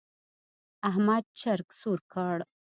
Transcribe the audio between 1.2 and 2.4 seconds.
چرګ سور کړ.